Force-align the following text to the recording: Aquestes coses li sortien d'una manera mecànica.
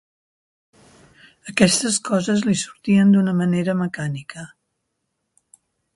Aquestes 1.51 1.99
coses 2.09 2.43
li 2.49 2.57
sortien 2.63 3.11
d'una 3.17 3.35
manera 3.43 3.77
mecànica. 3.83 4.51